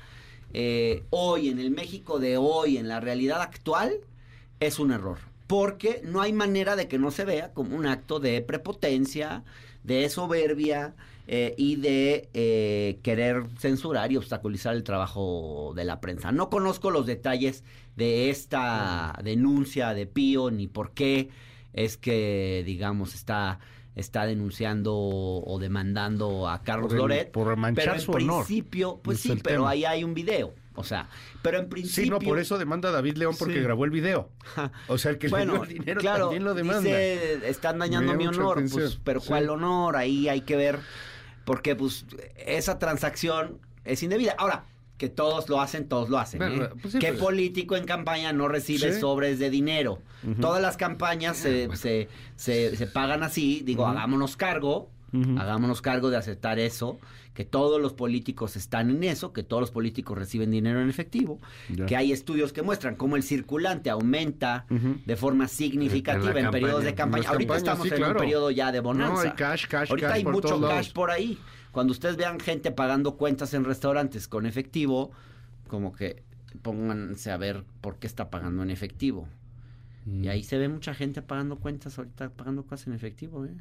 [0.52, 3.94] eh, hoy, en el México de hoy, en la realidad actual,
[4.62, 5.18] es un error.
[5.48, 9.44] Porque no hay manera de que no se vea como un acto de prepotencia,
[9.84, 10.94] de soberbia
[11.28, 16.32] eh, y de eh, querer censurar y obstaculizar el trabajo de la prensa.
[16.32, 17.66] No conozco los detalles
[17.98, 21.30] de esta denuncia de Pío ni por qué
[21.74, 23.60] es que, digamos, está
[23.94, 27.32] está denunciando o demandando a Carlos Por el- Loret.
[27.32, 28.46] por manchar pero en su honor.
[28.46, 29.70] principio, pues Es sí, pero tema.
[29.72, 30.54] ahí hay un video.
[30.76, 31.10] O sea,
[31.42, 32.04] pero en principio...
[32.04, 33.60] Sí, no, por eso demanda a David León porque Sí.
[33.62, 34.30] grabó el video.
[34.88, 36.82] O sea, el que le bueno, dio el dinero claro, también lo demanda.
[36.82, 38.82] dice, están dañando mi honor, atención.
[38.84, 39.28] pues, pero Sí.
[39.28, 39.98] ¿cuál honor?
[39.98, 40.80] Ahí hay que ver,
[41.44, 42.06] porque pues
[42.38, 44.34] esa transacción es indebida.
[44.38, 44.64] Ahora,
[44.98, 46.38] que todos lo hacen, todos lo hacen.
[46.40, 46.70] Bueno, ¿eh?
[46.82, 49.00] pues sí, ¿Qué pues- político en campaña no recibe Sí.
[49.02, 50.00] sobres de dinero?
[50.40, 56.16] Todas las campañas se, se, se- se pagan así, digo, hagámonos cargo, Hagámonos cargo de
[56.18, 56.98] aceptar eso,
[57.34, 61.40] que todos los políticos están en eso, que todos los políticos reciben dinero en efectivo,
[61.70, 61.86] Ya.
[61.86, 66.84] que hay estudios que muestran cómo el circulante aumenta de forma significativa en, En periodos
[66.86, 67.28] de campaña.
[67.30, 69.14] Ahorita campañas, estamos sí, en un periodo ya de bonanza.
[69.14, 70.90] No, hay cash, cash, Ahorita cash hay por mucho todos cash lados.
[70.94, 71.38] por ahí.
[71.72, 75.12] Cuando ustedes vean gente pagando cuentas en restaurantes con efectivo,
[75.68, 76.24] como que
[76.62, 79.28] pónganse a ver por qué está pagando en efectivo.
[80.06, 80.24] Mm.
[80.24, 83.52] Y ahí se ve mucha gente pagando cuentas ahorita, pagando cosas en efectivo, ¿eh?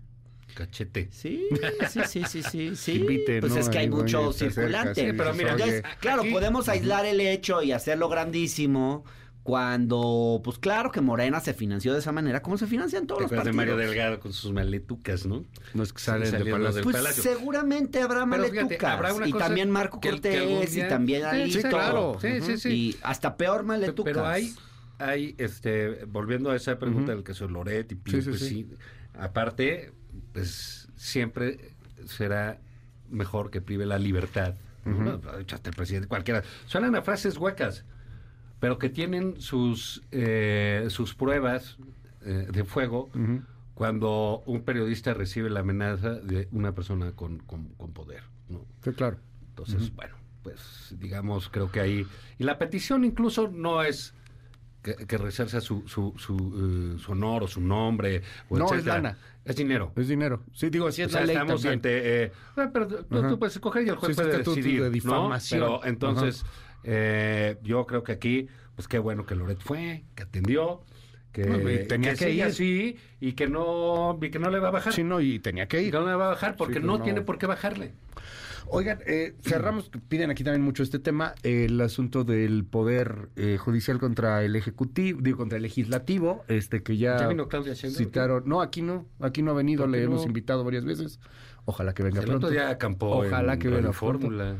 [0.54, 1.08] Cachete.
[1.12, 1.46] Sí,
[1.88, 2.92] sí, sí, sí, sí, sí.
[2.92, 3.58] invite, pues ¿no?
[3.60, 5.06] es que hay Ahí, mucho circulante.
[5.06, 9.04] Sí, pero mira, oye, claro, aquí- podemos aislar el hecho y hacerlo grandísimo
[9.42, 13.22] cuando, pues claro que Morena se financió de esa manera, como se financian todos ¿Te
[13.24, 13.76] los acuerdas de partidos.
[13.78, 15.44] Mario Delgado con sus maletucas, no?
[15.74, 16.74] no es que salen de saliendo palacio.
[16.76, 17.22] del Pues Palacio.
[17.22, 18.90] seguramente habrá Pero fíjate, maletucas.
[18.92, 21.58] habrá una y cosa también Marco que- que algún Cortés día- y también Alito.
[21.62, 22.18] sí, claro.
[22.20, 22.68] Sí, sí, sí.
[22.70, 24.12] Y hasta peor maletucas.
[24.12, 24.52] Pero hay,
[24.98, 28.40] hay, este, volviendo a esa pregunta del caso de Loret y Pío, Sí, sí, pues
[28.40, 28.48] sí.
[28.48, 28.68] sí.
[29.18, 29.92] Aparte,
[30.32, 31.74] pues siempre
[32.06, 32.60] será
[33.08, 34.54] mejor que prive la libertad.
[34.84, 35.20] ¿no?
[35.52, 36.42] Hasta el presidente, cualquiera.
[36.66, 37.84] Suenan a frases huecas,
[38.60, 41.76] pero que tienen sus, eh, sus pruebas
[42.22, 43.10] eh, de fuego
[43.74, 48.22] cuando un periodista recibe la amenaza de una persona con, con, con poder.
[48.48, 48.66] ¿no?
[48.82, 49.18] Sí, claro.
[49.48, 52.06] Entonces, bueno, pues digamos, creo que ahí...
[52.38, 54.14] Y la petición incluso no es
[54.82, 58.22] que, que resalza su, su, su, eh, su honor o su nombre.
[58.48, 59.16] O No, es lana.
[59.44, 59.92] Es dinero.
[59.96, 60.42] Es dinero.
[60.52, 61.74] Sí, digo, sí O es sea, la ley estamos también.
[61.78, 62.24] ante...
[62.24, 64.90] eh, ah, pero tú, puedes escoger y el juez Sí, puede decidir, de ¿no?
[64.90, 65.60] difamación.
[65.60, 66.44] Pero entonces,
[66.84, 70.82] eh, yo creo que aquí, pues qué bueno que Loret fue, que atendió,
[71.32, 72.42] que, No, tenía que ir.
[72.44, 74.92] así y que no, y que no le va a bajar.
[74.92, 75.92] Sí, no, y tenía que Y ir.
[75.92, 77.04] que no le va a bajar porque Sí, no, no.
[77.04, 77.92] tiene por qué bajarle.
[78.68, 83.98] Oigan, eh, cerramos, piden aquí también mucho este tema, el asunto del poder eh, judicial
[83.98, 88.04] contra el ejecutivo, digo, contra el legislativo, este que ya, ¿Ya vino Claudia Sheinbaum?
[88.04, 88.42] citaron.
[88.46, 90.12] No, aquí no, aquí no ha venido, ¿Por qué le no?
[90.12, 91.20] hemos invitado varias veces.
[91.64, 92.50] Ojalá que venga El pronto.
[92.50, 93.92] día acampó Ojalá en que venga.
[93.92, 94.56] Fórmula.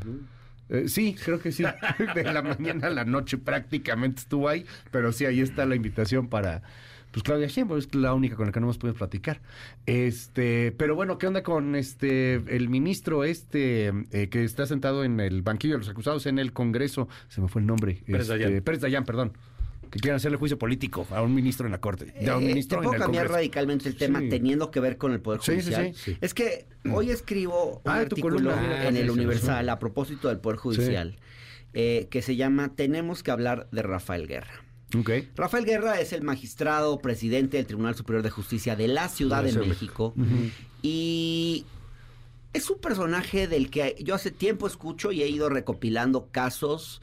[0.68, 1.64] Eh, sí, creo que sí.
[2.14, 6.28] De la mañana a la noche prácticamente estuvo ahí, pero sí, ahí está la invitación
[6.28, 6.62] para,
[7.12, 9.40] pues Claudia Sheinbaum es la única con la que no hemos podido platicar.
[9.86, 15.18] Este, pero bueno, ¿qué onda con este el ministro este eh, que está sentado en
[15.20, 17.08] el banquillo de los acusados en el Congreso?
[17.28, 18.02] Se me fue el nombre.
[18.06, 18.62] Pérez Este.
[18.62, 19.32] Pérez Dayán, perdón.
[19.90, 22.14] Que quieren hacerle juicio político a un ministro en la corte.
[22.30, 23.34] a un Eh, ministro en el cambiar Congreso.
[23.34, 24.28] radicalmente el tema Sí.
[24.28, 25.92] teniendo que ver con el Poder Judicial.
[25.96, 26.12] sí.
[26.12, 26.18] Sí.
[26.20, 28.86] Es que hoy escribo un Ah, tu artículo columna.
[28.86, 31.16] en Ah, el sí, sí, Universal a propósito del Poder Judicial
[31.74, 34.62] eh, que se llama Tenemos que hablar de Rafael Guerra.
[35.37, 39.53] Rafael Guerra es el magistrado presidente del Tribunal Superior de Justicia de la Ciudad De
[39.53, 40.14] México.
[40.83, 41.64] Y
[42.53, 47.00] es un personaje del que yo hace tiempo escucho y he ido recopilando casos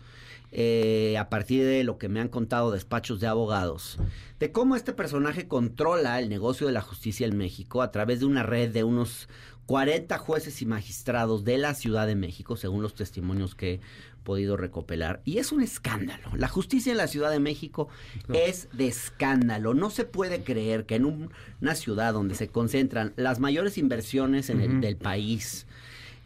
[0.51, 3.97] eh, a partir de lo que me han contado despachos de abogados,
[4.39, 8.25] de cómo este personaje controla el negocio de la justicia en México a través de
[8.25, 9.27] una red de unos
[9.65, 13.81] 40 jueces y magistrados de la Ciudad de México, según los testimonios que
[14.27, 15.21] podido recopilar.
[15.23, 16.29] Y es un escándalo.
[16.35, 17.87] La justicia en la Ciudad de México
[18.33, 19.73] es de escándalo.
[19.73, 24.49] No se puede creer que en un- una ciudad donde se concentran las mayores inversiones
[24.49, 25.65] en el, del país,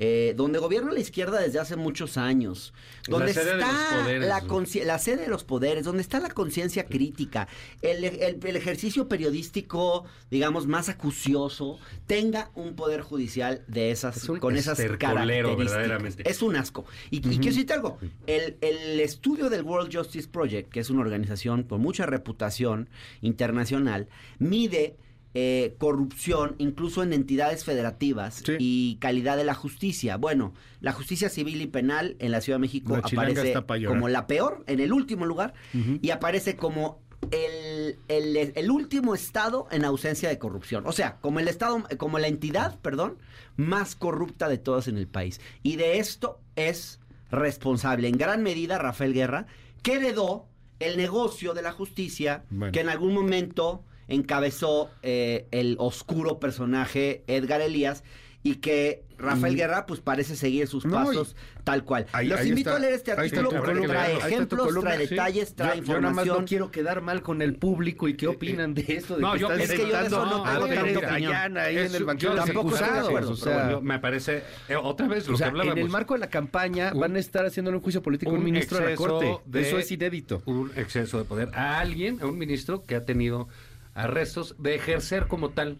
[0.03, 2.73] eh, donde gobierna la izquierda desde hace muchos años,
[3.07, 3.67] donde está
[4.01, 4.41] poderes, la,
[4.85, 7.47] la sede de los poderes, donde está la conciencia crítica,
[7.83, 14.25] el, el- el ejercicio periodístico, digamos, más acucioso, tenga un poder judicial de esas, Es
[14.39, 15.87] con esas características.
[16.31, 16.85] Es un asco.
[17.11, 21.01] Y, y quiero decirte algo, el, el estudio del World Justice Project, que es una
[21.01, 22.89] organización con mucha reputación
[23.21, 24.07] internacional,
[24.39, 24.95] mide
[25.33, 28.53] eh, corrupción incluso en entidades federativas Sí.
[28.59, 30.17] y calidad de la justicia.
[30.17, 33.53] Bueno, la justicia civil y penal en la Ciudad de México La aparece
[33.87, 35.53] como la peor, en el último lugar,
[36.01, 36.99] y aparece como
[37.31, 40.85] el, el- el último estado en ausencia de corrupción.
[40.87, 43.19] O sea, como el estado, como la entidad, perdón,
[43.55, 45.39] más corrupta de todas en el país.
[45.63, 49.45] Y de esto es responsable en gran medida Rafael Guerra,
[49.83, 50.47] que heredó
[50.79, 52.71] el negocio de la justicia Bueno.
[52.73, 58.03] que en algún momento encabezó eh, el oscuro personaje Edgar Elías
[58.43, 62.07] y que Rafael Guerra pues parece seguir sus No, pasos tal cual.
[62.11, 65.03] Ahí- Los ahí invito está- a leer este artículo porque columna, trae ejemplos, columna, trae
[65.07, 65.09] sí.
[65.11, 66.37] detalles, trae yo, yo nada más información.
[66.39, 69.17] no quiero quedar mal con el público y qué opinan de esto.
[69.17, 71.57] De No, que yo- es que yo de eso no a tengo tanta opinión.
[71.59, 74.75] Ahí en el banquillo tampoco estoy de acuerdo, O pero sea, bueno, me parece eh,
[74.75, 75.77] otra vez lo o sea, que hablábamos.
[75.77, 78.33] en el marco de la campaña Un- van a estar haciéndole un juicio político a
[78.33, 79.37] un un ministro de la Corte.
[79.45, 80.41] de- Eso es inédito.
[80.47, 83.49] un exceso de poder a alguien, a un ministro que ha tenido
[83.93, 85.79] arrestos de ejercer como tal.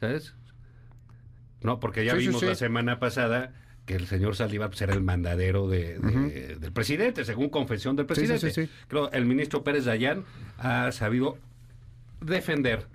[0.00, 0.34] ¿sabes?
[1.62, 2.46] No, porque ya Sí, vimos sí.
[2.46, 3.52] la semana pasada
[3.86, 8.06] que el señor Saliva pues, era el mandadero de, de- del presidente, según confesión del
[8.06, 8.50] presidente.
[8.50, 8.70] sí, sí.
[8.88, 10.24] Creo el ministro Pérez Dayán
[10.58, 11.38] ha sabido
[12.20, 12.86] defender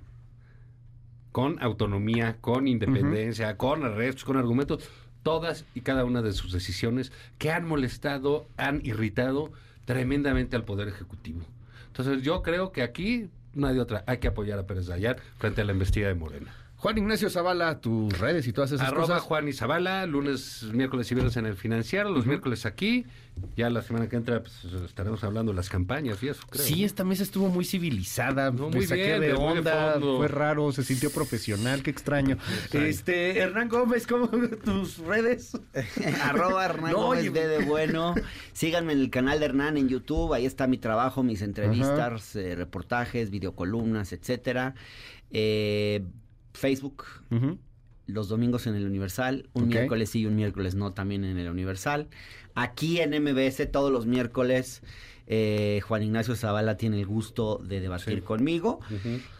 [1.31, 4.89] con autonomía, con independencia, con arrestos, con argumentos,
[5.21, 9.51] todas y cada una de sus decisiones que han molestado, han irritado
[9.85, 11.41] tremendamente al Poder Ejecutivo.
[11.87, 13.29] Entonces yo creo que aquí
[13.67, 16.53] hay de otra, hay que apoyar a Pérez Dayán frente a la embestida de Morena.
[16.79, 19.21] Juan Ignacio Zavala, tus redes y todas esas Arroba cosas.
[19.23, 23.05] Juan y Zabala, lunes, miércoles y viernes en el financiero, los miércoles aquí,
[23.57, 26.63] ya la semana que entra pues, estaremos hablando de las campañas y eso, creo.
[26.63, 29.99] Sí, esta mesa estuvo muy civilizada, No, me muy saqué bien, de de de onda,
[29.99, 32.37] fue raro, se sintió profesional, qué extraño.
[32.71, 34.29] Este, Hernán Gómez, ¿cómo
[34.63, 35.59] tus redes?
[36.23, 37.29] Arroba Hernán No, Gómez oye.
[37.31, 38.15] D de bueno.
[38.53, 40.33] Síganme en el canal de Hernán en YouTube.
[40.33, 44.75] Ahí está mi trabajo, mis entrevistas, eh, reportajes, videocolumnas, etcétera.
[45.31, 46.05] Eh,
[46.53, 47.05] Facebook,
[48.07, 51.49] los domingos en el Universal, un miércoles sí y un miércoles no también en el
[51.49, 52.07] Universal.
[52.55, 54.81] Aquí en MBS todos los miércoles
[55.31, 58.21] eh, Juan Ignacio Zavala tiene el gusto de debatir Sí.
[58.21, 58.79] conmigo.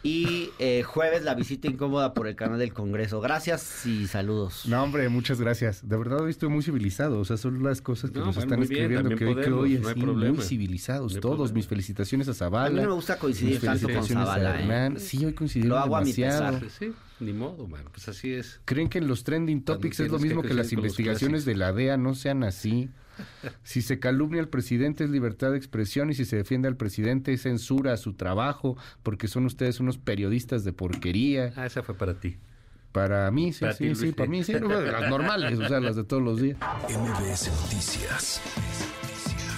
[0.04, 3.20] Y eh, jueves la visita incómoda por el canal del Congreso.
[3.22, 4.66] Gracias y saludos.
[4.68, 5.88] No, hombre, muchas gracias.
[5.90, 7.20] De verdad hoy estoy muy civilizado.
[7.20, 9.50] O sea, son las cosas que No, nos bueno, están bien, escribiendo que hoy, que
[9.50, 9.88] podemos, hoy no
[10.30, 11.36] así, muy civilizados No todos.
[11.38, 11.56] problema.
[11.56, 12.68] Mis felicitaciones a Zavala.
[12.68, 15.00] A mí no me gusta coincidir tanto con Zavala, ¿eh?
[15.00, 16.62] Sí, hoy coincidimos Lo hago a mi pesar.
[16.70, 18.62] Sí, ni modo, man, pues así es.
[18.66, 21.74] ¿Creen que en los trending topics es lo que mismo que, las investigaciones de la
[21.74, 22.90] DEA no sean así?
[23.64, 27.34] Si se calumnia al presidente es libertad de expresión y si se defiende al presidente
[27.34, 31.54] es censura a su trabajo porque son ustedes unos periodistas de porquería.
[31.56, 32.38] Ah, esa fue para ti.
[32.92, 35.96] Para mí, sí, Para sí, ti, sí, para mí, sí, las normales, o sea, las
[35.96, 36.58] de todos los días.
[36.90, 38.42] MBS Noticias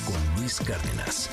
[0.06, 1.30] con Luis Cárdenas.